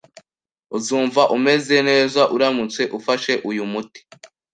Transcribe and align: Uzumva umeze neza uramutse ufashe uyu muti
Uzumva 0.77 1.21
umeze 1.35 1.75
neza 1.89 2.21
uramutse 2.35 2.81
ufashe 2.97 3.33
uyu 3.49 3.63
muti 3.71 3.99